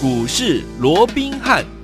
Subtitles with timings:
[0.00, 1.77] 股市罗宾汉。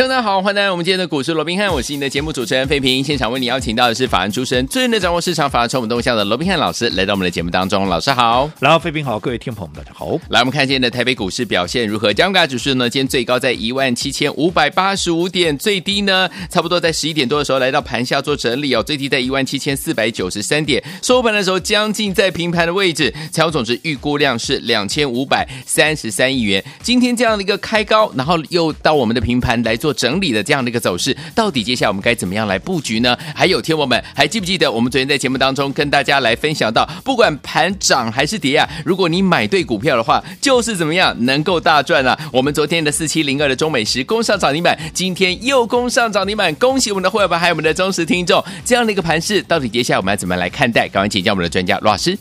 [0.00, 3.04] 听众大家好，欢迎来到我们今天的股市罗宾汉，我是你的节目主持人费平。
[3.04, 7.86] 现场为你邀请到的是法案出身、最能掌握市场法案传闻动向的罗宾汉老师，来到我们的节目当中。
[7.86, 10.18] 老师好，然后费平好，各位听朋友们大家好。
[10.30, 12.14] 来，我们看今天的台北股市表现如何？
[12.14, 12.88] 加权指数呢？
[12.88, 23.12] 今天最高在一万七千五百八十五点，最低呢，差不多在十一点多的时候来到盘下做整理哦，最低在一万七千四百九十三点，收盘的时候将近在平盘的位置。
[23.30, 26.64] 财务总值预估量是两千五百三十三亿元。
[26.82, 30.60] 今天这样的一个开高，然后又到我们的平盘来做整理的这样。
[30.60, 33.16] 的一个走势到底接下来我们该怎么样来布局呢？
[33.34, 42.18] 还有天友们还记不记得我们昨天在节目当中跟大家来分享到，不管盘涨还是跌啊，如果你买对股票的话，就是怎么样能够大赚啊。
[42.30, 48.44] 我们昨天的四七零二的中美食攻上涨停板，今天又攻上涨停板，恭喜我们的会员们还有我们的忠实听众。
[48.64, 50.86] 这样的一个盘势，到底接下来我们要怎么来看待？
[50.88, 52.18] 赶快请教我们的专家罗老师。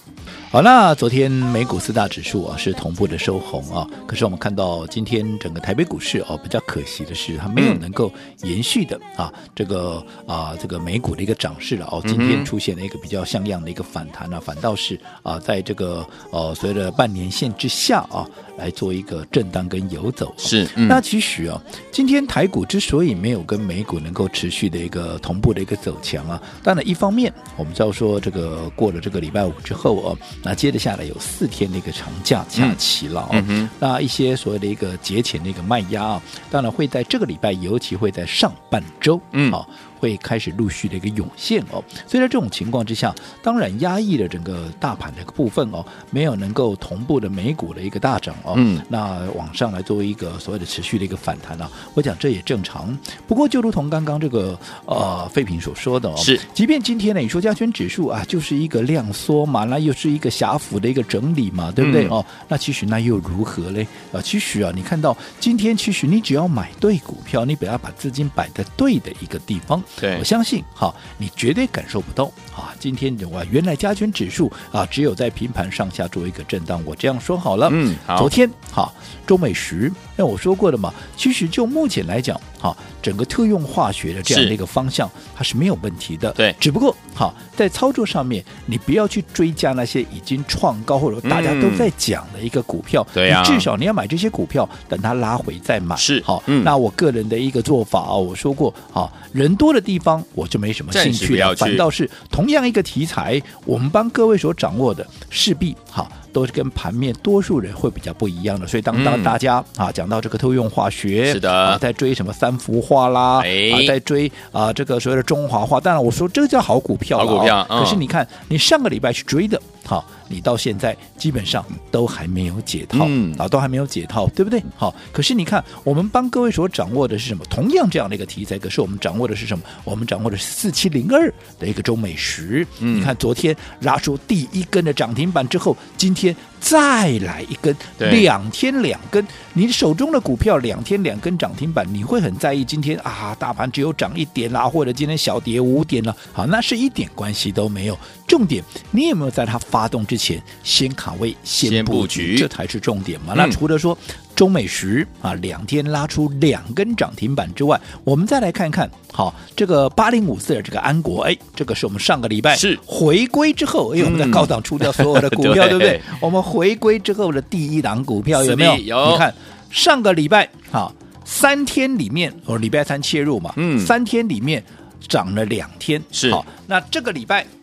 [0.51, 8.11] 好，那昨天美股四大指数啊是同步的收红啊，可是我们看到今天整个台北股市哦，比较可惜的是它没有能够
[8.41, 18.27] 延续的啊这个啊这个美股的一个涨势了哦，今天出现了一个比较像样的一个反弹啊，反倒是啊在这个呃所谓的半年线之下啊
[18.57, 20.33] 来做一个震荡跟游走。
[20.35, 21.61] 是，嗯、那其实啊
[21.91, 30.17] 今天台股之所以没有跟美股能够持续的一个同步的一个走强啊，当然一方面我们知道说这个过了这个礼拜五之后哦。
[30.41, 39.67] 那接着下来有四天的一个长假假期了嗯嗯、那一些所谓的一个节前的一个卖压啊，当然会在这个礼拜，尤其会在上半周，嗯，好。
[39.99, 52.97] 会开始陆续的一个涌现哦，所以在这种情况之下，当然压抑了整个大盘的一个部分哦，没有能够同步的美股的一个大涨哦，嗯，那往上来作为一个所谓的持续的一个反弹啊，我讲这也正常。
[53.27, 62.25] 不过就如同刚刚这个呃废品所说的哦，是，即便今天呢，你说加权指数啊，就是一个量缩嘛，那又是一个狭幅的一个整理嘛，对不对、嗯、哦？
[62.47, 63.85] 那其实那又如何嘞？
[64.11, 69.81] 啊，其实啊，你看到今天其实你只要买对股票，你不要把资金摆在对的一个地方。
[69.99, 72.73] 对，我相信哈，你绝对感受不到啊！
[72.79, 76.81] 今天的话，原来加权指数啊，只有在平盘上下做一个震荡。
[76.85, 78.91] 我这样说好了，嗯，好，昨天哈，
[79.25, 86.31] 中美食，那我说过的嘛，其实就目前来讲，哈，整个特用化学的这样的一个方向，它是没有问题的。
[86.33, 93.05] 对，只不过哈，在操作上面，你不要去追加那些已经创高或者大家都在讲的一个股票。
[93.13, 95.95] 对呀，至少你要买这些股票，等它拉回再买。
[95.95, 106.11] 是，好，那我个人的一个做法啊，我说过，哈，人多的地方我就没什么兴趣了，反倒是同样一个题材，我们帮各位所掌握的势必好。
[106.31, 111.51] 都是跟盘面多数人会比较不一样的，所以当当大家、嗯、啊讲到这个通用化学是的。
[111.51, 117.65] 啊，在追什么三幅画啦，哎、啊，在追啊这个所谓的中华画，当然我说这个叫好股票，好股票。
[117.69, 120.05] 可是你看，你上个礼拜去追的，好。
[120.31, 124.61] 你到现在基本上都还没有解套，嗯、啊，都还没有解套，对不对？
[124.77, 127.43] 好，可是你看，我们帮各位所掌握的是什么？
[127.49, 129.65] 同样这样的一个题材，可是我们掌握的是什么？
[129.83, 132.63] 我们掌握的是四七零二的一个中美食。
[132.79, 139.25] 嗯，你看昨天拉出第一根的涨停板之后，今天再来一根，两天两根。
[139.53, 146.15] 你手中的股票两天两根涨停板，你会很在意今天啊，大盘只有涨一点啦，或者今天小跌五点了？
[146.31, 147.97] 好，那是一点关系都没有。
[148.27, 152.37] 重点，你有没有在它发动之前先卡位、先布局？
[152.37, 153.33] 这才是重点嘛。
[153.33, 153.97] 嗯、那除了说
[154.35, 166.01] 中美食啊两天拉出两根涨停板之外，我们再来看看，好，这个八零五四的这个安国，哎，这个是我们上个礼拜是回归之后，哎，我们在高档出掉所有的股票，嗯、对不对？
[166.21, 168.75] 我们回归之后的第一档股票有没有？
[168.77, 169.11] 有。
[169.11, 169.33] 你看
[169.69, 170.93] 上个礼拜，好，
[171.25, 174.63] 三天里面，我礼拜三切入嘛，嗯，三天里面
[175.07, 176.45] 涨了两天，是好。
[176.65, 177.58] 那这个礼拜，啊。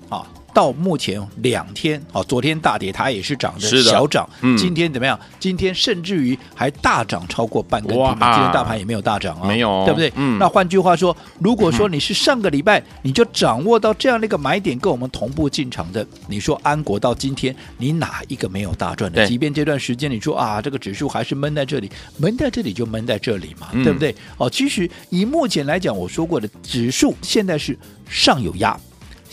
[0.56, 4.26] 到目前两天，哦，昨天大跌，它也是涨的小涨。
[4.40, 5.20] 嗯，今天怎么样？
[5.38, 8.32] 今天甚至于还大涨超过半根停板。
[8.32, 10.10] 今天大盘也没有大涨啊，没有，对不对？
[10.16, 10.38] 嗯。
[10.38, 19.26] 那换句话说，如果说你是上个礼拜你就掌握到这样的一个买点，跟我们同步进场的，你说安国到今天，你哪一个没有大赚的？
[19.26, 24.14] 即便这段时间你说啊，这个指数还是闷在这里，闷在这里就闷在这里嘛，对不对？
[24.38, 27.78] 哦，其实以目前来讲，我说过的指数现在是
[28.09, 28.74] 上有压。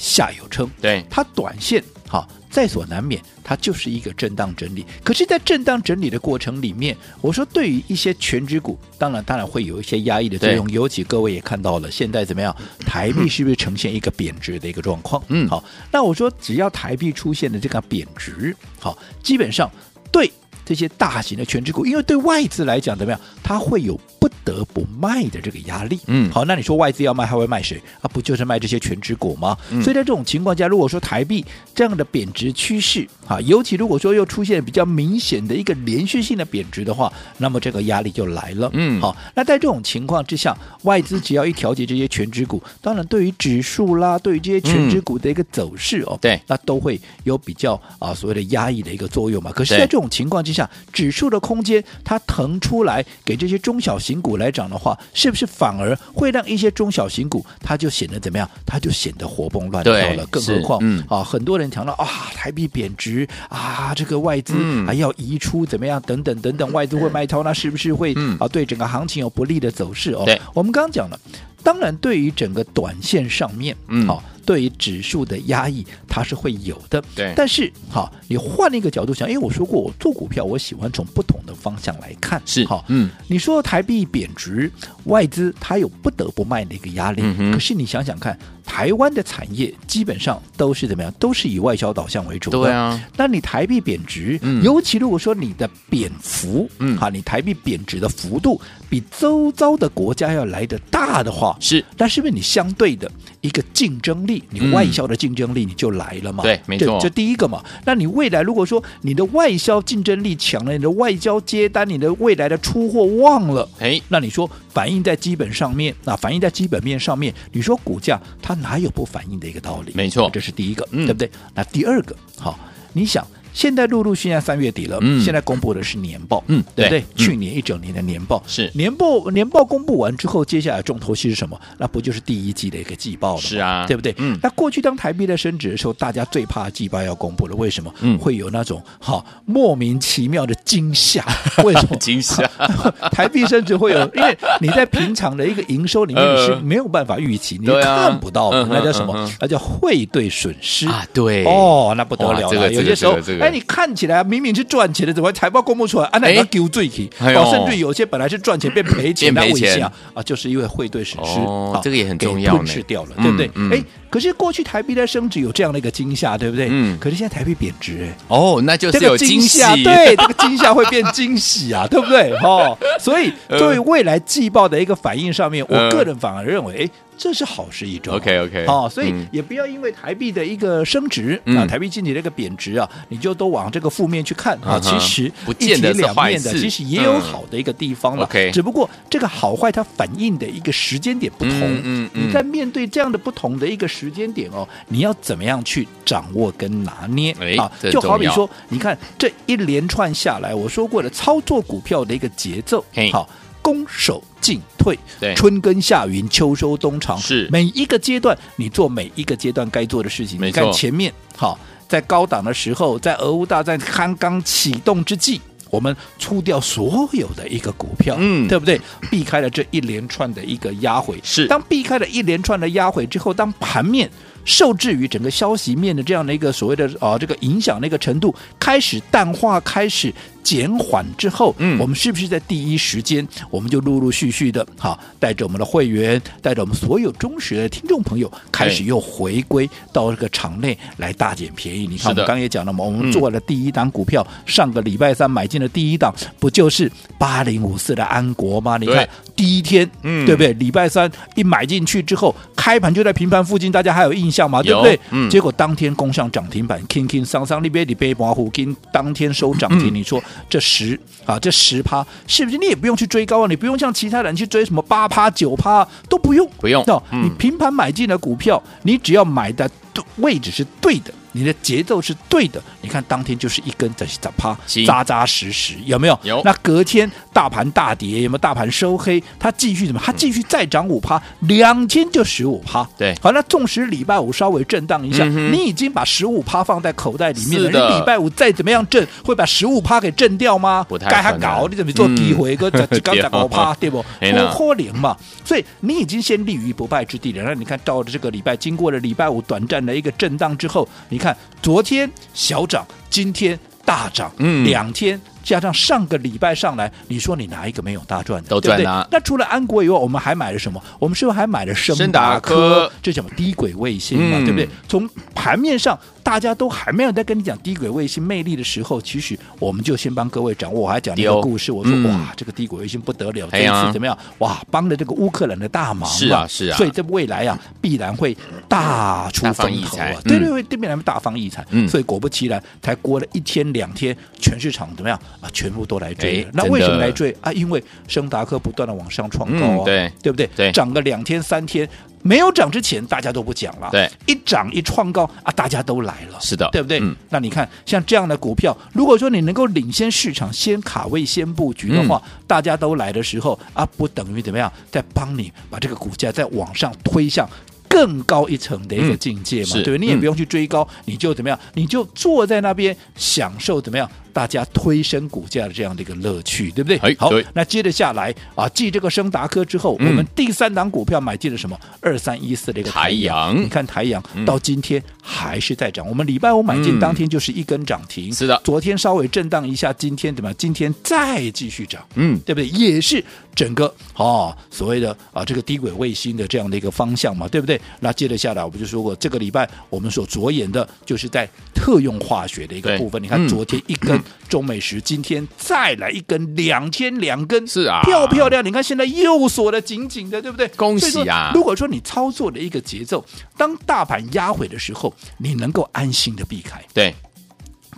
[0.04, 4.86] 下有撑，对它短线好在所难免，它就是一个震荡整理。
[5.02, 10.70] 可是，在震荡整理的过程里面，我说对于一些全职股，当然当然会有一些压抑的作用。
[10.70, 12.54] 尤其各位也看到了，现在怎么样？
[12.86, 15.24] 台币是不是呈现一个贬值的一个状况？
[15.30, 19.72] 嗯， 好，那我说只要台币出现的这个贬值，好，基本上
[20.12, 20.30] 对
[20.66, 23.20] 这些大型的全职股，因为对外资来讲怎么样？
[23.42, 26.00] 它会有不得不卖的这个压力。
[26.08, 28.10] 嗯，好，那你说外资要卖，还会卖谁啊？
[28.14, 29.58] 不就是卖这些全值股吗？
[29.72, 38.70] 嗯、所以在这种情况下，如果说台币这样的贬值趋势啊，尤其如果说又出现比较明显的一个连续性的贬值的话，那么这个压力就来了。
[38.74, 49.52] 嗯，好，那在这种情况之下，外资只要一调节这些全值股，当然对于指数啦，对于这些全值股的一个走势哦，对、嗯，那都会有比较啊所谓的压抑的一个作用嘛。
[49.52, 58.50] 可是，在这种情况之下，指数的空间它腾出来给这些中小型股来讲的话，是不是反而会让一些中小型股它就显得怎么样？
[58.66, 60.26] 它就显得活蹦乱跳了。
[60.28, 64.54] 更何况、嗯、啊，很多人讲到啊，台币贬值啊，这个外资
[64.86, 66.02] 还要移出怎么样？
[66.06, 70.26] 等等等等，外资会卖超，那是不是会啊对整个行情有不利的走势哦？
[70.54, 71.20] 我们刚刚讲了，
[71.64, 74.24] 当然对于整个短线上面，嗯，好。
[74.46, 77.04] 对于指数的压抑，它是会有的。
[77.16, 82.42] 对，但是好，你换了一个角度想，因为我说过，我做股票，我喜欢从不同的方向来看。
[82.46, 84.72] 是好，嗯，你说台币贬值，
[85.06, 87.22] 外资它有不得不卖的一个压力。
[87.24, 91.14] 嗯、可是你想想看，台湾的产业基本上都是怎么样？
[91.20, 92.58] 都是以外销导向为主的。
[92.58, 93.00] 对啊。
[93.18, 103.12] 那你台币贬值，嗯、尤其如果说你的贬幅，嗯，哈，你台币贬值的幅度比周遭的国家要来得大的话，是，那是不是你相对的
[103.42, 104.44] 一个竞争力？
[104.50, 106.44] 你外销的竞争力你就来了嘛？
[106.44, 107.64] 对，没错，这第一个嘛。
[107.86, 119.92] 那你未来如果说你的外销竞争力强了，你的外交接单，你的未来的出货旺了，哎，那你说反映在基本上面，那反映在基本面上面，你说股价它哪有不反映的一个道理？
[119.96, 121.30] 没错，这是第一个，嗯、对不对？
[121.54, 122.60] 那第二个，好，
[122.94, 123.26] 你想。
[123.54, 127.00] 现在陆陆续续现在三月底了，嗯、现在公布的是年报，嗯，对不对？
[127.02, 131.60] 嗯、去年一整年的年报是年报，年报公布完之后，接下来重头戏是什么？
[131.78, 133.42] 那不就是第一季的一个季报了？
[133.42, 134.16] 是啊，对不对？
[134.18, 137.94] 嗯，那过去当台币在升值的时候，大家最怕季报要公布了，为什么？
[138.02, 141.24] 嗯，会有那种哈莫名其妙的惊吓，
[141.64, 142.50] 为什么惊吓？
[143.12, 149.14] 台币升值会有，因为你在平常的一个营收里面你是没有办法预期，呃、你看不到那叫什么？
[149.18, 151.06] 嗯、那叫汇兑损失啊！
[151.14, 154.24] 对，哦，那不得了了，有些时候，这个、哎，你看起来。
[154.24, 156.18] 明明是赚钱的，怎么财报公布出来啊？
[156.20, 163.52] 那要丢罪去，哦，甚至有些本来是赚钱变赔钱，变赔钱啊，就是因为汇兑损失，哦，这个也很重要，吞噬掉了，对不对？
[163.72, 166.68] 哎，可是过去台币在升值有这样的一个惊吓，对不对？
[166.72, 172.32] 嗯，可是现在台币贬值，哎，哦，那就是有惊吓，对，这个惊吓会变惊喜啊，对不对？
[172.44, 176.90] 哦，所以 作为未来季报的一个反应上面，我个人反而认为，哎。
[177.18, 184.80] 这是好事一桩，OK OK，好、哦，所以也不要因为台币的一个升值、嗯、啊，台币近期的一个贬值啊，你就都往这个负面去看、嗯、啊。
[184.80, 188.30] 其实不见得两面的，其实也有好的一个地方了。
[188.52, 191.54] 只不过这个好坏它反映的一个时间点不同。
[191.84, 197.72] 嗯，你在面对这样的不同的一个时间点哦，你要怎么样去掌握跟拿捏、哎、啊？
[197.92, 203.30] 就好比说，你看这一连串下来，我说过的操作股票的一个节奏，好。
[203.64, 210.40] 攻守进退，对，春耕夏耘，秋收冬藏，是每一个阶段，你做每一个阶段该做的事情。
[210.40, 211.58] 没错，你看前面好，
[211.88, 215.40] 在高档的时候，在俄乌大战刚刚启动之际，
[215.70, 218.80] 我们出掉所有的一个股票，嗯，对不对？
[219.10, 224.10] 避开了这一连串的一个压回，是当避开了一连串的压回之后，当盘面
[224.44, 230.14] 受制于整个消息面的这样的一个所谓的啊这个影响的一个程度开始淡化，开始。
[230.44, 241.88] 减缓之后，嗯，我们是不是在第一时间，我们就陆陆续续的，好，带着我们的会员，带着我们所有忠实的听众朋友，开始又回归到这个场内来大捡便宜。
[241.88, 248.78] 你看，我们刚刚也讲了嘛，我们做了第一档股票，上个礼拜三买进的第一档，不就是八零五四的安国吗？
[248.78, 250.52] 你看第一天，嗯，对不对？
[250.54, 254.62] 礼拜三一买进去之后，开盘就在平盘附近，大家还有印象吗？
[254.62, 255.00] 对不对？
[255.12, 260.22] 嗯，结果当天攻上涨停板，轻轻桑桑那边你背把虎金，当天收涨停，你说？
[260.50, 262.58] 这十啊，这十趴是不是？
[262.58, 266.84] 你也不用去追高啊，你不用像其他人去追什么八趴九趴都不用，不用。
[267.12, 269.70] 嗯、你平盘买进的股票，你只要买的
[270.18, 271.14] 位置是对的。
[271.34, 276.18] 你的节奏是对的，你看当天就是一根在在趴，扎扎实实，有没有？
[276.24, 276.42] 有。
[276.46, 278.38] 那隔天大盘大跌，有没有？
[278.38, 280.02] 大盘收黑，它继续怎么？
[280.04, 282.88] 它继续再涨五趴，两天就十五趴。
[282.98, 287.70] 对，好，那纵使礼拜五稍微震荡一下，嗯、你已经把十五趴放在口袋里面了。
[287.70, 290.86] 你礼拜五再怎么样震，会把十五趴给震掉吗？
[290.88, 291.10] 不太。
[291.10, 292.56] 该他搞，你怎么做机会？
[292.56, 294.02] 个刚刚才 五趴，对不？
[294.02, 295.16] 不可能嘛。
[295.46, 297.44] 所以你已经先立于不败之地了。
[297.44, 301.36] 那你看到了这个礼拜，经过了礼拜五短暂的一个震荡之后，你看。
[301.62, 308.50] 昨天小涨，今天大涨，嗯，两天加上上个礼拜上来，你说你哪一个没有大赚的？
[308.50, 309.08] 都赚了。
[309.10, 310.84] 那除了安国以外，我们还买了什么？
[311.00, 312.92] 我们是不是还买了深达科？
[313.02, 314.68] 这叫低轨卫星嘛，嗯、对不对？
[314.90, 320.84] 从盘面上大家都还没有在跟你讲低轨卫星魅力的时候，其实我们就先帮各位掌握。
[320.84, 324.18] 我还讲那个故事，我说、嗯、哇，这个低轨卫星不得了，这一次怎么样？
[324.40, 326.10] 哇，帮了这个乌克兰的大忙。
[326.10, 326.78] 是啊，是啊。
[326.78, 328.36] 所以这未来啊，必然会
[328.68, 330.14] 大出风头啊！
[330.24, 331.66] 对对对，必然会大放异彩。
[331.70, 331.88] 嗯。
[331.88, 335.50] 所以果不其然，才过了一天两天，全市场怎么样啊？
[335.52, 336.48] 全部都来追。
[336.54, 337.52] 那为什么来追啊？
[337.52, 340.50] 因为升达科不断的往上创高啊，嗯、对对不对？
[340.56, 341.88] 对，涨个两天三天。
[342.24, 343.90] 没有涨之前，大家都不讲了。
[343.92, 346.40] 对，一涨一创高啊，大家都来了。
[346.40, 347.00] 是的，对不对？
[347.00, 347.16] 嗯。
[347.30, 357.48] 那你看，像这样的股票，如果说你能够领先市场，先卡位、先布局的话，嗯、大家都来的时候啊，不等于怎么样，在帮你把这个股价再往上推向
[357.90, 359.72] 更高一层的一个境界嘛？
[359.76, 364.10] 嗯、对，你也不用去追高，嗯、你就怎么样，你就坐在那边享受怎么样？
[364.34, 367.16] 大家推升股价的这样的一个乐趣，对不对？
[367.18, 371.80] 好，那接着下来啊，继这个升达科之后，嗯、我们第三档股票买进了什么？
[372.02, 376.06] 二三一四的一个台阳，你看台阳到今天还是在涨。
[376.08, 378.60] 嗯、我们礼拜五买进当天就是一根涨停，嗯、是的。
[378.64, 380.56] 昨天稍微震荡一下，今天怎么样？
[380.58, 382.68] 今天再继续涨，嗯，对不对？
[382.70, 383.24] 也是
[383.54, 387.80] 整个哦，所谓的啊这个低轨卫星的这样的一个方向嘛，对不对？
[388.00, 393.22] 那接着下来，我们就说过，这个礼拜我们所着眼的就是在特用化学的一个部分。
[393.22, 394.20] 你看昨天一根。
[394.26, 398.64] 嗯中美时今天再来一根，两天两根，是啊，漂漂亮。
[398.64, 400.68] 你看现在又锁的紧紧的，对不对？
[400.70, 401.52] 恭喜啊！
[401.56, 403.26] 如果说你操作的一个节奏，
[403.58, 406.80] 当大盘压回的时候，你能够安心的避开。
[406.94, 407.16] 对，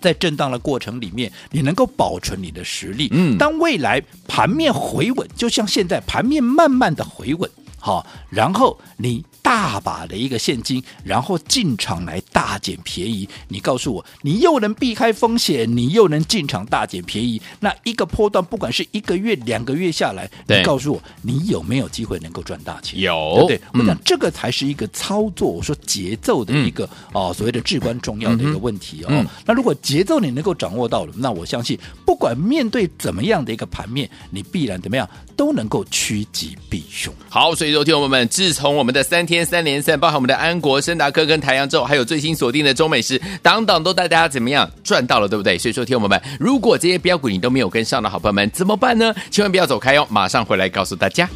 [0.02, 3.10] 在震荡的过程里面，你能够保存你的实力。
[3.12, 9.26] 嗯，当未来盘面回稳，就像现在盘面慢慢的回稳，好，然后你。
[9.46, 13.30] 大把的一个现金，然后进场来大捡便宜。
[13.48, 17.40] 你告诉我，你又能避开风险，你又能进场大捡便宜。
[17.60, 23.00] 那一个波段，不管是一个月、两个月下来，你告诉我，你有没有机会能够赚大钱？
[23.00, 29.10] 有，对，对，我讲这个才是一个操作，我说节奏的一个、嗯、哦，所谓的至关重要的一个问题哦。
[29.12, 37.14] 嗯、那如果节奏你能够掌握到了，那我相信，不管面对怎么样的一个盘面，你必然怎么样都能够趋吉避凶。
[37.30, 39.35] 好，所以说，听友们，自从我们的三天。
[39.36, 45.58] 天三连胜，包含我们的安国、申达科跟台阳之后，还有最新锁定的中美食，等等都带大家怎么样赚到了，对不对？
[45.58, 49.14] 所以说，听友们，如果这些标股你都没有跟上的好朋友们，怎么办呢？
[49.30, 51.30] 千万不要走开哦，马上回来告诉大家。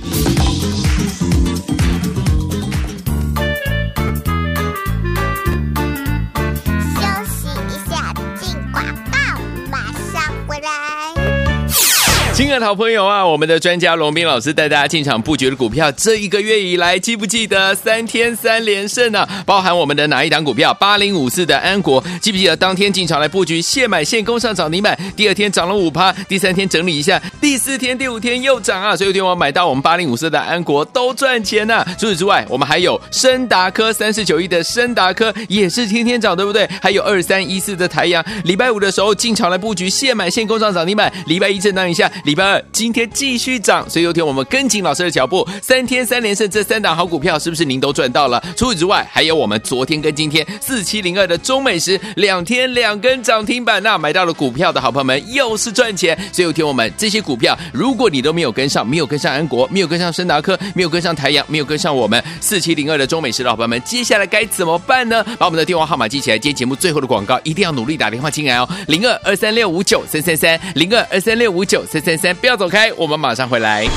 [12.39, 19.43] 亲爱的好朋友啊，我们的专家龙斌老师带大家进场布局的股票，这一个月以来记不记得三天三连胜呢、啊？
[19.46, 20.74] 包含我们的哪一档股票？
[20.75, 28.96] 八零五四的安国，记不记得当天进场来布局，现买现攻上涨停板，第二天涨了五趴，第三天整理一下，第四天、第五天又涨啊！
[28.96, 31.88] 所以有天我买到我们八零五四的安国都赚钱呐、啊。
[32.00, 36.65] 除此之外，我们还有升达科三十九亿的升达科也是天天涨，对不对？
[36.81, 42.10] 还有二三一四的台阳，礼拜五的时候进场来布局，现买现攻上涨停板，礼拜一震荡一下。
[42.29, 48.39] 礼拜二今天继续涨，所以有天我们跟紧老师的脚步，三天三连胜，这三档好股票是不是您都赚到了？
[48.55, 56.15] 除此之外，还有我们昨天跟今天四七零二的中美时两天两根涨停板，那买到了股票的好朋友们又是赚钱。
[56.31, 65.25] 所以有天我们这些股票，如果你都没有跟上，没有跟上安国，没有跟上升达科，没有跟上台阳，没有跟上我们四七零二的中美时的好朋友们，接下来该怎么办呢？
[65.39, 73.88] 把我们的电话号码记起来，今天节目最后的广告一定要努力打电话进来哦，零二二三六五九三三三，零二二三六五九三三先不要走开我们马上回来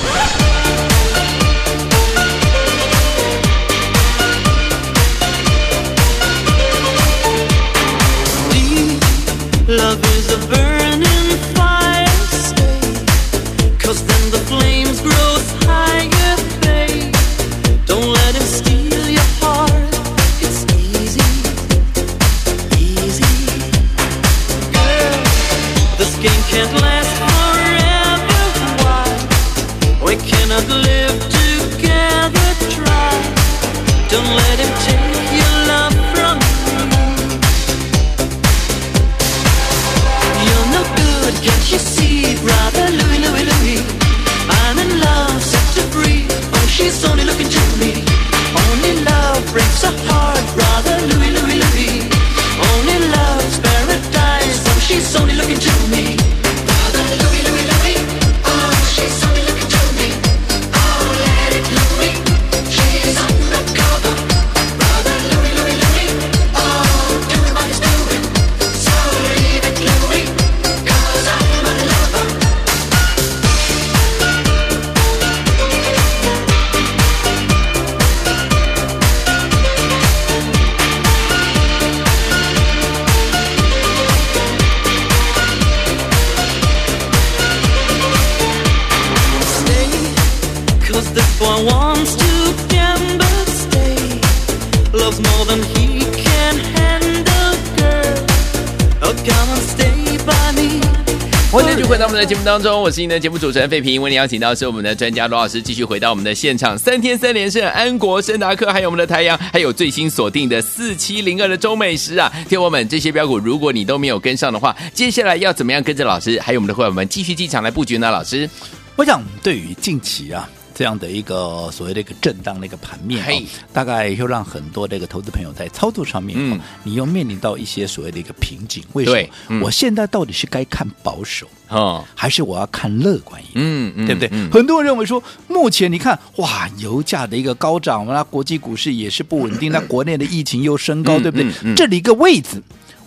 [102.32, 104.00] 节目当中，我是您的节目主持人费平。
[104.00, 106.78] 为您邀请到是我们的专家罗老师，继续回到我们的现场。
[106.78, 112.32] 三天三连胜，安国、升达克，还有我们的台阳，还有最新锁定的四七零二的中美食啊！
[112.48, 118.10] 天王们，这些标股如果你都没有跟上的话，接下来要怎么样跟着老师，还有我们的会员们继续进场来布局呢？
[118.10, 118.48] 老师，
[118.96, 120.48] 我想对于近期啊。
[120.74, 128.82] 这样的一个所谓的一个震荡的一个盘面，哦，大概又让很多的一个投资朋友在操作上面，嗯，你又面临到一些所谓的一个瓶颈。
[128.92, 129.28] 为什么？
[129.48, 133.64] 嗯，我现在到底是该看保守，哦，还是我要看乐观一点？
[133.64, 134.28] 嗯嗯，对不对？
[134.32, 141.46] 嗯，很多人认为说，目前你看，哇，油价的一个高涨，那国际股市也是不稳定， 那国内的疫情又升高，对不对？
[141.76, 142.62] 这里一个位置，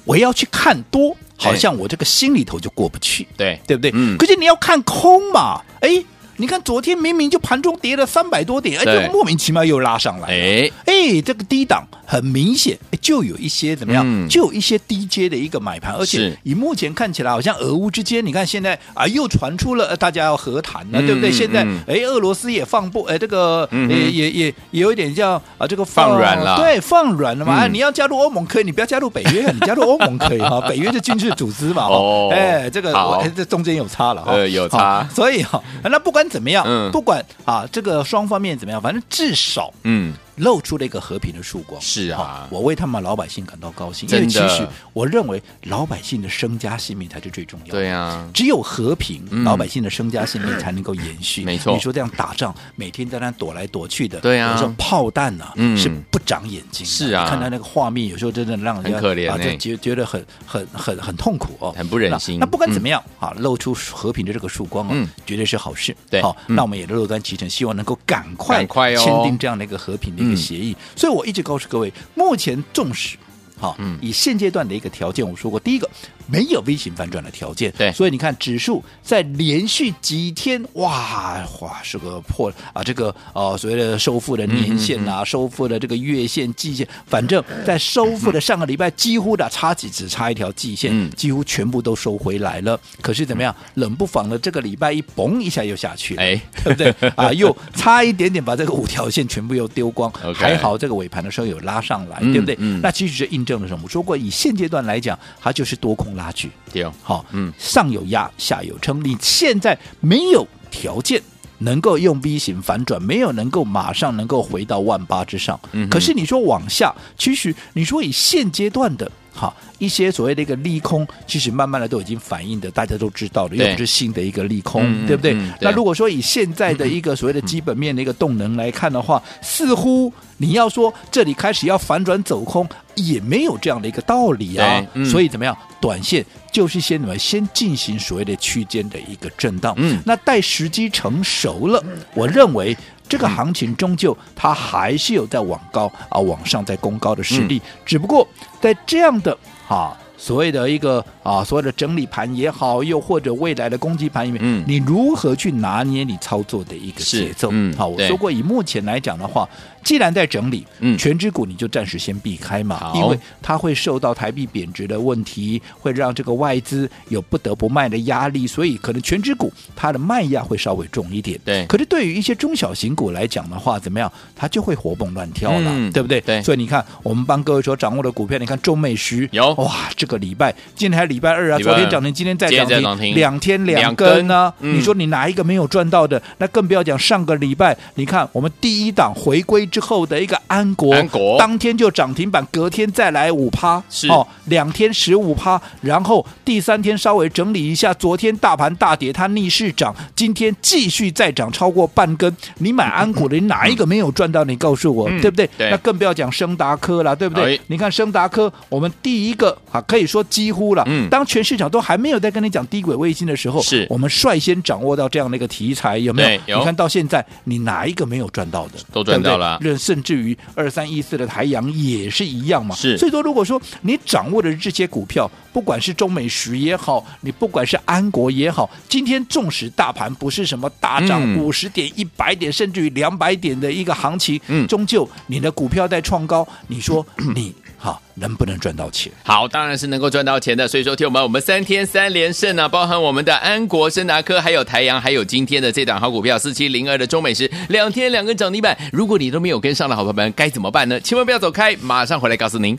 [0.06, 3.92] 我要去看多，好像我这个心里头就过不去，对对不对？
[3.94, 6.04] 嗯，可是你要看空嘛，哎。
[6.38, 10.28] 你看，昨天明明就盘中跌了三百多点，哎，就莫名其妙又拉上来。
[10.28, 14.04] 哎哎，这个低档很明显就有一些怎么样？
[14.06, 21.32] 嗯、就有一些低阶的一个买盘，而且以目前看起来，好像俄乌之间，你看现在啊，又传出了大家要和谈了，嗯、对不对？
[21.32, 27.66] 现在哎，俄罗斯也放不哎，这个也也也也有一点叫啊，这个放，放软了，对，放软了嘛。
[27.66, 30.60] 嗯、你要加入欧盟可以，你不要加入北约，你加入欧盟可以 哈。
[30.68, 31.86] 北约是军事组织嘛。
[31.86, 35.08] 哦，哎，这个好这中间有差了哈，呃，有差。
[35.16, 36.26] 所以哈，那不管。
[36.26, 36.66] 怎么样？
[36.68, 40.12] 嗯，不管啊，这个双方面怎么样，反正至少，嗯。
[40.36, 47.72] 露出了一个和平的曙光，是啊，我为他们老百姓感到高兴，因为其实我认为老百姓的身家性命才是最重要的。
[47.72, 51.44] 对啊，只有和平，老百姓的身家性命才能够延续。
[51.44, 55.46] 没错，你说这样打仗，每天在那躲来躲去的，对啊，有时候炮弹呢
[55.78, 62.40] 是不长眼睛，是啊，看到那个画面，有时候真的让人很可怜啊，就觉觉得很很很很痛苦哦，很不忍心。
[62.40, 65.96] 那不管怎么样啊，露出和平的这个曙光哦，绝对是好事。
[66.10, 70.76] 对，好，那我们也乐观其成，希望能够赶快签订这样的一个和平的一个协议。
[70.96, 73.18] 所以我一直告诉各位，目前重视
[73.58, 75.90] 好，以现阶段的一个条件，我说过，第一个。
[76.28, 92.80] 没有 V 型反转的条件，对，所以你看指数在连续几天，哇哇是个破啊，这个呃所谓的收复的年线啊，收复的这个月线、季线，反正在收复的上个礼拜，几乎的差几只差一条季线，几乎全部都收回来了。
[93.02, 97.32] 可是怎么样，冷不防的这个礼拜一嘣一下又下去了，哎，对不对啊？
[97.36, 102.56] 又差一点点把这个五条线全部又丢光，还好这个尾盘的时候有拉上来，对不对？
[102.82, 103.82] 那其实是印证了什么？
[103.84, 106.15] 我说过，以现阶段来讲，它就是多空。
[106.16, 109.04] 拉锯，对，好，嗯，上有压，下有撑。
[109.04, 111.22] 你现在没有条件
[111.60, 115.60] 能够用 V 型反转，没有能够马上能够回到万八之上。
[115.74, 119.12] 嗯，可是你说往下，其实你说以现阶段的。
[119.38, 125.34] 好，一些所谓的一个利空，其实慢慢的都已经反映的，大家都知道了，又不是新的一个利空，对，对不对？
[125.34, 134.82] 嗯嗯、那如果说以现在的一个所谓的基本面的一个动能来看的话，嗯、似乎你要说这里开始要反转走空，也没有这样的一个道理啊。
[134.94, 135.56] 嗯、所以怎么样？
[135.82, 139.74] 短线就是先怎么先进行所谓的区间的一个震荡。
[139.76, 142.76] 嗯，那待时机成熟了，我认为。
[143.08, 148.28] 这个行情终究它还是有在往高啊往上在攻高的实力，嗯、只不过
[148.60, 149.38] 在这样的
[149.68, 157.50] 啊所谓的一个啊所谓的整理盘也好，又或者未来的攻击盘里面，嗯，你如何去拿捏你操作的一个节奏？
[157.52, 159.50] 嗯，好，我说过以目前来讲的话。
[159.86, 171.40] 既然在整理，嗯，权值股你就暂时先避开嘛，因为它会受到台币贬值的问题，会让这个外资有不得不卖的压力，所以可能全指股它的卖压会稍微重一点。
[171.46, 174.12] 对，可是对于一些中小型股来讲的话，怎么样？
[174.36, 176.20] 它就会活蹦乱跳了，嗯、对不对？
[176.20, 184.54] 对，所以你看，我们帮各位所掌握的股票，你看中美食有哇，这个礼拜今天还礼拜二啊，昨天涨停，今天再涨停，两天两根呢、啊。
[184.60, 186.22] 嗯、你说你哪一个没有赚到的？
[186.38, 189.66] 那更不要讲上个礼拜，你看我们第一档回归。
[189.66, 202.34] 之后的一个安国，安国当天就涨停板，隔天再来五趴，哦，两天十五趴，然后第三天稍微整理一下，昨天大盘大跌，它逆势涨，今天继续再涨超过半根。
[202.60, 204.44] 你买安国的，你哪一个没有赚到？
[204.44, 205.50] 你告诉我，嗯、对不对？
[205.58, 207.56] 对那更不要讲升达科了，对不对？
[207.56, 210.84] 哎、你看升达科，我们第一个啊，可以说几乎了。
[210.86, 216.56] 嗯，当全市场都还没有在跟你讲低轨卫星的时候，是我们率先掌握到这样的一个题材，有没有？
[216.56, 216.60] 有。
[216.60, 218.74] 你看到现在，你哪一个没有赚到的？
[218.92, 219.60] 都赚到了。
[219.78, 222.98] 甚至于二三一四的台阳也是一样嘛，是。
[222.98, 237.54] 所以说，如果说你掌握的这些股票，不管是中美徐也好，你不管是安国也好，今天纵使大盘不是什么大涨五十点、一百点，甚至于两百点的一个行情，嗯，终究你的股票在创高，你说 你。
[237.86, 239.14] 好，能不能赚到钱？
[239.24, 240.68] 好，当然是能够赚到钱的。
[240.68, 248.76] 所以说，听我们，我们三天三连胜呢、啊，包含我们的安国、升达科，还有台阳，还有今天的这档好股票四七零二的中美食，两天两根涨停板。
[248.92, 251.00] 如果你都没有跟上的好朋友们，该怎么办呢？
[251.00, 252.76] 千万不要走开，马上回来告诉您。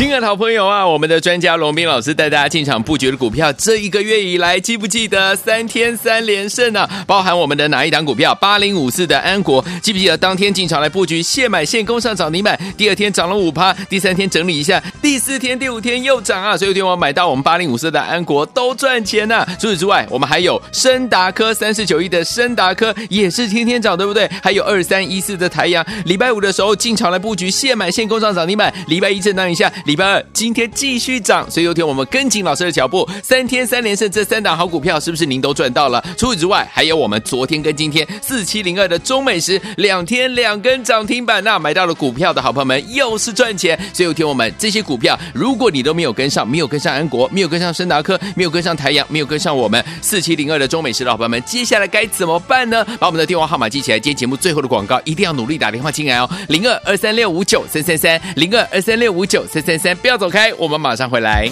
[0.00, 7.04] 亲爱的好朋友啊，我们的专家龙斌老师带大家进场布局的股票，这一个月以来记不记得三天三连胜呢、啊？
[7.06, 8.34] 包含我们的哪一档股票？
[8.36, 16.56] 八零五四的安国，记不记得当天进场来布局，现买现攻上涨停板，第二天涨了五趴，第三天整理一下，第四天、第五天又涨啊！
[16.56, 24.26] 所以有天我买到我们八零五四的安国都赚钱呐、除此之外，我们还有升达科三十九亿的升达科也是天天涨，对不对？
[24.42, 29.70] 还有二三一四的台阳，礼拜五的时候进场来布局，现买现攻上涨停板，礼拜一震荡一下。
[29.90, 36.00] 礼拜二今天继续涨，所以有天我们跟紧老师的脚步，三天三连胜，这三档好股票是不是您都赚到了？
[36.16, 43.76] 除此之外，还有我们昨天跟今天四七零二的中美食两天两根涨停板，那买到了股票的好朋友们又是赚钱。
[43.92, 52.84] 所以有天我们这些股票，如果你都没有跟上，没有跟上安国，没有跟上升达科，没有跟上台阳，没有跟上我们四七零二的中美食的好朋友们，接下来该怎么办呢？
[53.00, 61.48] 把我们的电话号码记起来，今天节目最后的广告一定要努力打电话进来哦，零二二三六五九三三三，零二二三六五九三三三，不要走开，我们马上回来。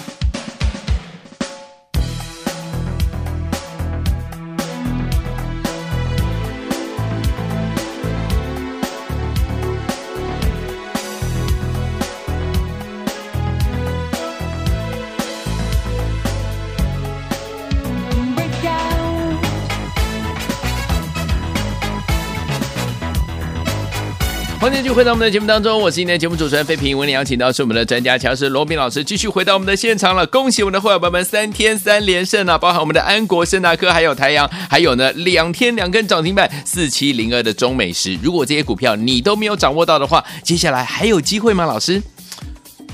[24.81, 26.97] 继续回到我们的节目当中，我是今天节目主持人费平。
[26.97, 30.25] 为您邀请到是我们的专家乔师罗宾老师，继续回到我们的现场了。
[30.27, 32.57] 恭喜我们的会员朋友们三天三连胜啊！
[32.57, 38.17] 包含我们的安国、圣达科，还有台阳，还有呢两天两根涨停板，四七零二的中美食。
[38.23, 41.65] 如果这些股票你都没有掌握到的话，接下来还有机会吗？
[41.65, 42.01] 老师，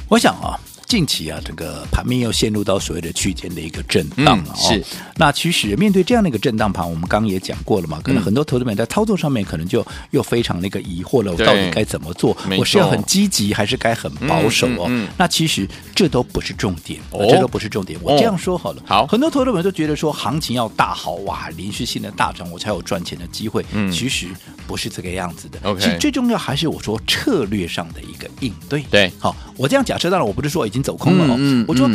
[0.09, 0.57] 我想啊。
[0.87, 4.83] 近期啊，这个盘面又陷入到所谓的区间的一个震荡了、哦嗯、是，
[5.15, 12.35] 那其实面对这样的一个震荡盘，我们刚刚也讲过了嘛，可能很多投资者在操作上面可能就又非常那个疑惑了，我到底该怎么做？
[12.57, 14.85] 我是要很积极还是该很保守哦？
[14.87, 17.99] 嗯嗯嗯、那其实这都不是重点，哦、这都不是重点。
[18.01, 23.65] 我这样说好了，好、哦，很多投资者都觉得说行情要大好哇，连续性的大涨，我才有赚钱的机会。
[23.71, 24.27] 嗯，其实
[24.67, 25.59] 不是这个样子的。
[25.63, 28.83] OK，其实最重要还是我说策略上的一个应对。
[28.91, 31.89] 对，好，我这样假设，当然我不是说已经走空了哦，嗯，我说。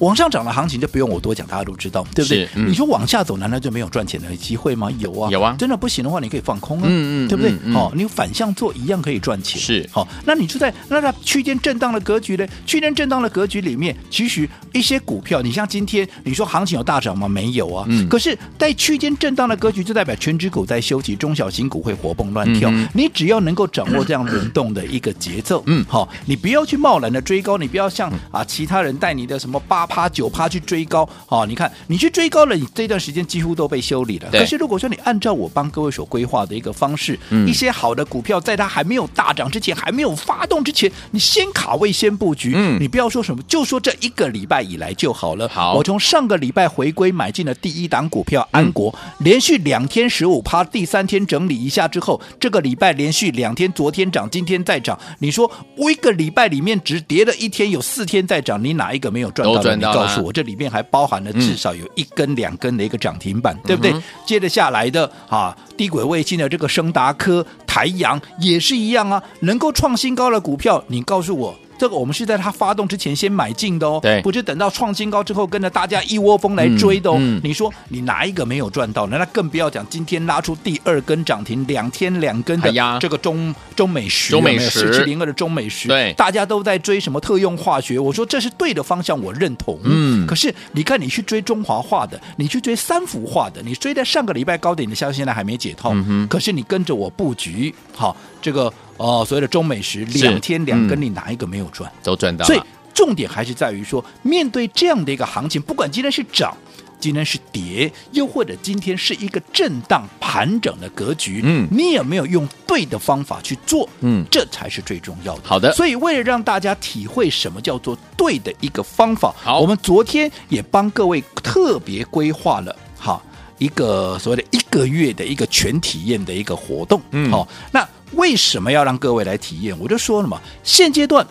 [0.00, 2.48] 嗯往上涨的行情就不用我多讲，大家都知道，对不对？
[2.54, 4.90] 嗯、你说往下走，难道就没有赚钱的机会吗？
[4.98, 5.54] 有啊，有啊。
[5.58, 7.52] 真的不行的话，你可以放空啊，嗯嗯，对不对？
[7.74, 9.60] 好、你反向做一样可以赚钱。
[9.60, 12.46] 是，好、哦，那你就在那个区间震荡的格局呢？
[12.64, 17.28] 区间震荡的格局里面，其实一些股票，你像今天你说行情有大涨吗？
[17.28, 17.84] 没有啊。
[17.88, 18.08] 嗯。
[18.08, 22.70] 可是，在区间震荡的格局，就代表全指股在休息，中小型股会活蹦乱跳。
[22.72, 30.60] 嗯、你只要能够掌握这样轮动的一个节奏，嗯，好、哦，你不要去贸然的追高，你不要像啊其他人带你的什么八趴九趴去。
[30.60, 34.28] 追高，好、哦，你看你去追高了，你这段时间几乎都被修理了。
[34.30, 42.52] 可是如果说你按照我帮各位所规划的一个方式，嗯、一些好的股票，在它还没有大涨之前，还没有发动之前，你先卡位先布局。
[42.54, 45.48] 嗯，你不要说什么，就说这一个礼拜以来就好了。
[45.48, 54.96] 好，我从上个礼拜回归买进了第一档股票安国，嗯、连续两天十五趴，第三天整理一下之后，这个礼拜连续两天，昨天涨，今天再涨。
[55.18, 59.79] 你说我一个礼拜里面只跌了一天，有四天在涨，你哪一个没有赚到？
[59.80, 60.50] 你告诉我这里。
[60.50, 63.94] 里面还包含了至少有一根两根的一个涨停板，嗯、对不对？
[64.26, 71.54] 接着下来的啊，低轨卫星的这个升达科、台阳也是一样啊，能够创新高的股票，你告诉我。
[71.80, 77.14] 这个我们是在它发动之前先买进的哦，对，不是等到创新高之后跟着大家一窝蜂来追的哦。
[77.16, 79.16] 嗯嗯、你说你哪一个没有赚到呢？
[79.16, 87.98] 那更不要讲今天拉出第二根涨停，两天两根的这个中中美食，中美十七零二的中美食，对，大家都在追什么特用化学？
[87.98, 89.78] 我说这是对的方向，我认同。
[89.84, 95.92] 嗯，可是你看你去追中华化的，你去追三幅化的，你追在上个礼拜高点的，像现在还没解套。
[95.94, 98.70] 嗯、哼可是你跟着我布局，好这个。
[99.00, 101.90] 哦，所谓的中美食两天两根，你哪一个没有赚？
[102.02, 102.44] 都赚到。
[102.44, 102.60] 所以
[102.92, 106.54] 重点还是在于说，面对这样的一个行情，不管今天是涨，
[107.00, 113.88] 今天是跌，又或者今天是一个震荡盘整的格局，嗯，你有没有用对的方法去做？
[114.00, 115.40] 嗯，这才是最重要的。
[115.44, 115.72] 好的。
[115.72, 123.22] 所以为了让大家体会什么叫做对的一个方法，好，我们昨天也帮各位特别规划了，好
[123.60, 127.88] 一个所谓的一个月的一个全体验的一个活动，嗯，好，那。
[128.14, 129.78] 为什么要让各位来体验？
[129.78, 131.24] 我就说了嘛，现阶段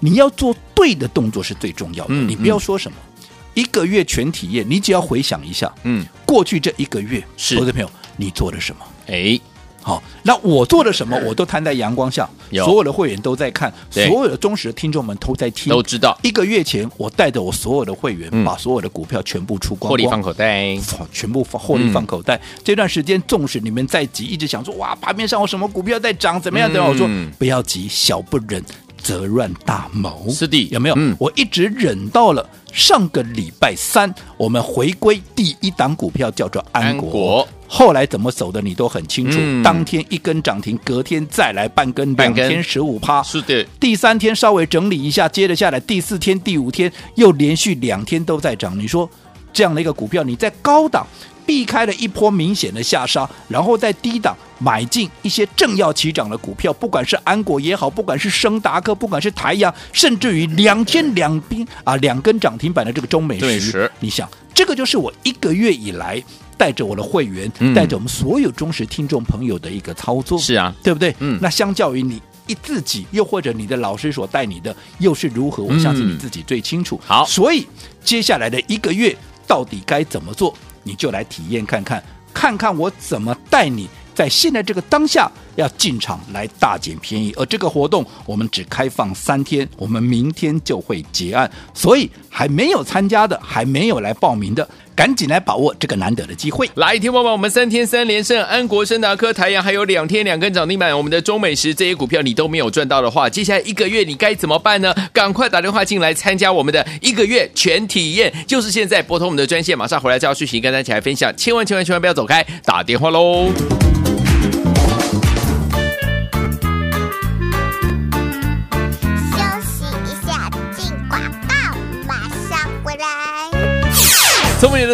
[0.00, 2.14] 你要做对的动作是最重要的。
[2.14, 8.82] 嗯、你不要说什么、嗯、一个月全体验，你只要回想一下，嗯，过去这一个月，是投资朋友，你做了什么？
[9.08, 9.38] 哎。
[9.82, 11.18] 好，那我做了什么？
[11.26, 16.16] 我都摊在阳光下，所有的会员都在看，所有的忠实的听众们都在听，都知道。
[16.22, 20.76] 一个月前，我带着我所有的会员，嗯、把所有的股票全部出光，光，获利放口袋，
[21.12, 22.36] 全部放获利放口袋。
[22.36, 26.72] 嗯、这段时间，纵使你们在急，一直想说哇，盘面上有什么股票在涨，怎么样？
[26.72, 28.62] 等、嗯、我说不要急，小不忍。
[29.02, 30.26] 责乱大谋。
[30.30, 30.94] 是的，有没有？
[30.96, 37.06] 嗯，我一直忍到了上个礼拜三，我们回归第一档股票叫做安国。
[37.06, 43.22] 安国后来怎么走的你都很清楚，嗯、当天一根涨停，隔天再来半根，两天十五趴。
[43.22, 48.78] 是的，第三天稍微整理一下，接着下来，第四天、第五天又连续两天都在涨。
[48.78, 49.08] 你说
[49.54, 51.06] 这样的一个股票，你在高档
[51.46, 66.22] 避开了一波明显的下杀，然后在低档买进一些正要起涨的股票，不管是安国也好，不管是升达科，不管是台阳，甚至于两天两兵啊两根涨停板的这个中美时，你想这个就是我一个月以来。
[66.54, 71.12] 带着我的会员，带着我们所有忠实听众朋友的一个操作，是啊，对不对？
[71.18, 75.64] 嗯，那相较于你一自己，又或者你的老师所带你的，又是如何？
[75.64, 77.00] 我相信你自己最清楚。
[77.04, 77.66] 好，所以
[78.04, 87.32] 接下来的一个月到底该怎么做，你就来体验看看，看看我怎么带你在现在这个当下要进场来大捡便宜。
[87.36, 94.68] 而这个活动我们只开放三天，我们明天就会结案，所以还没有参加的，还没有来报名的。
[94.94, 96.68] 赶紧来把握这个难得的机会！
[96.74, 100.96] 来，听宝宝，我们三天三连胜，安国、生达科、台阳，还有两天两根涨停板。
[100.96, 104.94] 我们的中美时这些股票你都没有赚到的话，接下来一个月你该怎么办呢？
[105.12, 111.34] 赶快打电话进来参加我们的一个月全体验，就是现在拨通我们的专线，马上回来就要续息跟大家一起来分享。
[111.36, 113.48] 千万千万千万不要走开，打电话喽！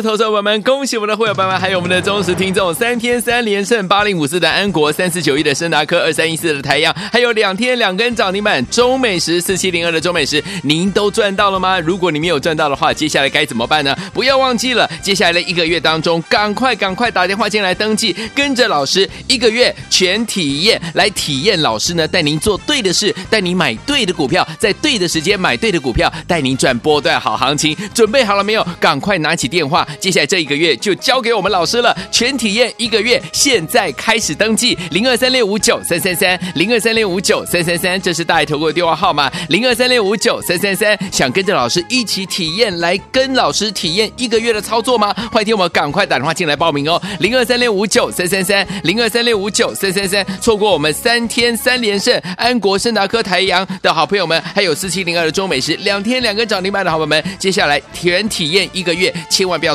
[0.03, 11.81] 投资者们，恭喜我们的会员朋友们，还有我们的忠实听众，三天三连胜，八零五四的安国，三四九一的升达科，二三一四的台阳，还有两天两根涨停板，中美食四七零二的中美食，您都赚到了吗？
[11.81, 13.97] 如果你没有赚到的话，接下来该怎么办呢？
[14.15, 28.65] 不要忘记了，接下来的一个月当中，赶快赶快打电话进来登记，跟着老师一个月全体验，来体验老师呢带您做对的事，带您买对的股票，在对的时间买对的股票，带您赚波段好行情，准备好了没有？
[28.79, 29.49] 赶快拿起。
[29.49, 31.97] 电话，接下来这一个月就交给我们老师了。
[32.11, 40.99] 全体验一个月，现在开始登记，零二三六五九三三三，零二三六五九三三三，这是大爱投顾的电话号码，零二三六五九三三三。
[41.13, 45.15] 想跟着老师一起体验，来跟老师体验一个月的操作吗？
[45.33, 50.25] 欢迎听我们赶快打电话进来报名哦，零二三六五九三三三，零二三六五九三三三。
[50.41, 59.75] 错过我们三天三连胜，安国、升达科、台阳的好朋友们，还有四七零二的中美时两天两个涨停板的好朋友们，接下来全体验一个月，千万不要